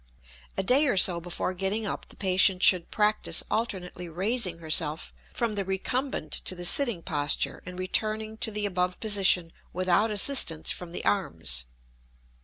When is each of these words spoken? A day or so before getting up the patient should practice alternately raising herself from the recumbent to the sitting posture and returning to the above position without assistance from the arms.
A 0.57 0.63
day 0.63 0.87
or 0.87 0.97
so 0.97 1.21
before 1.21 1.53
getting 1.53 1.85
up 1.85 2.07
the 2.07 2.15
patient 2.15 2.63
should 2.63 2.89
practice 2.89 3.43
alternately 3.51 4.09
raising 4.09 4.57
herself 4.57 5.13
from 5.31 5.53
the 5.53 5.63
recumbent 5.63 6.31
to 6.45 6.55
the 6.55 6.65
sitting 6.65 7.03
posture 7.03 7.61
and 7.67 7.77
returning 7.77 8.37
to 8.37 8.49
the 8.49 8.65
above 8.65 8.99
position 8.99 9.53
without 9.73 10.09
assistance 10.09 10.71
from 10.71 10.91
the 10.91 11.05
arms. 11.05 11.65